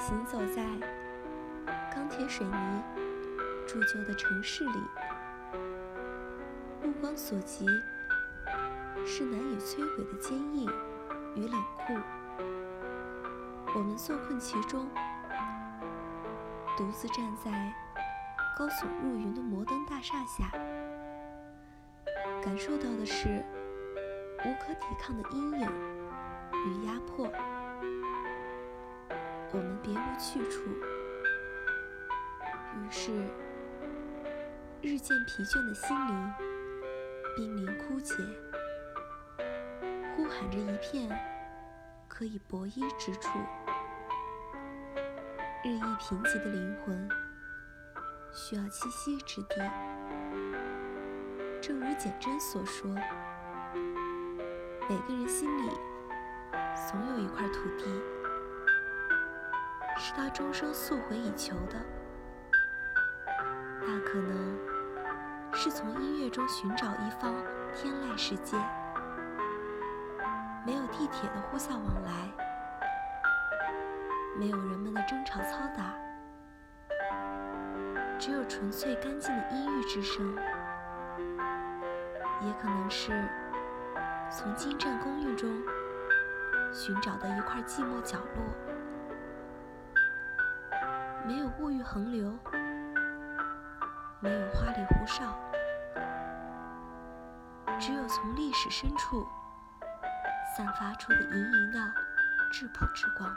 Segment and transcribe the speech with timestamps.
[0.00, 0.64] 行走在
[1.94, 2.82] 钢铁水泥
[3.68, 4.80] 铸就的城市里，
[6.82, 7.66] 目光所及
[9.06, 10.66] 是难以摧毁的坚毅
[11.36, 11.94] 与冷酷。
[13.76, 14.88] 我们坐困其中，
[16.78, 17.50] 独自站在
[18.58, 20.50] 高耸入云的摩登大厦下，
[22.42, 23.44] 感受到的是
[24.38, 25.68] 无可抵抗的阴影
[26.66, 27.30] 与压迫。
[30.20, 30.60] 去处，
[32.76, 33.10] 于是
[34.82, 36.32] 日渐疲倦的心灵
[37.34, 38.14] 濒临枯竭，
[40.14, 41.08] 呼喊着一片
[42.06, 43.30] 可以博衣之处。
[45.64, 47.08] 日益贫瘠的灵魂
[48.30, 49.56] 需要栖息之地，
[51.62, 52.90] 正如简真所说，
[54.86, 55.70] 每个人心里
[56.90, 57.84] 总有一块土地，
[60.02, 61.76] 是他终生溯回以求的。
[63.82, 64.58] 那可能
[65.52, 67.34] 是从音乐中寻找一方
[67.74, 68.56] 天籁世界，
[70.64, 72.10] 没有地铁的呼啸往来。
[74.38, 75.92] 没有人们的争吵嘈杂，
[78.18, 80.34] 只有纯粹干净的音域之声。
[82.40, 83.12] 也可能是
[84.30, 85.62] 从金湛公寓中
[86.72, 88.42] 寻找的一块寂寞角落，
[91.26, 92.36] 没有物欲横流，
[94.20, 95.38] 没有花里胡哨，
[97.78, 99.26] 只有从历史深处
[100.56, 101.92] 散发出的盈盈的
[102.52, 103.36] 质朴之光。